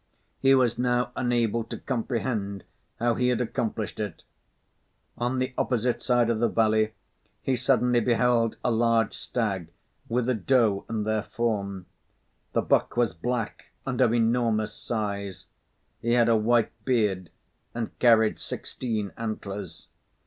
He 0.39 0.55
was 0.55 0.79
now 0.79 1.11
unable 1.15 1.63
to 1.65 1.77
comprehend 1.77 2.63
how 2.97 3.13
he 3.13 3.27
had 3.27 3.39
accomplished 3.39 3.99
it. 3.99 4.23
On 5.15 5.37
the 5.37 5.53
opposite 5.59 6.01
side 6.01 6.27
of 6.31 6.39
the 6.39 6.47
valley, 6.49 6.93
he 7.43 7.55
suddenly 7.55 7.99
beheld 7.99 8.57
a 8.63 8.71
large 8.71 9.13
stag, 9.13 9.67
with 10.09 10.27
a 10.27 10.33
doe 10.33 10.85
and 10.89 11.05
their 11.05 11.21
fawn. 11.21 11.85
The 12.53 12.63
buck 12.63 12.97
was 12.97 13.13
black 13.13 13.65
and 13.85 14.01
of 14.01 14.11
enormous 14.11 14.73
size; 14.73 15.45
he 16.01 16.13
had 16.13 16.29
a 16.29 16.35
white 16.35 16.71
beard 16.83 17.29
and 17.75 17.91
carried 17.99 18.39
sixteen 18.39 19.11
antlers. 19.17 19.87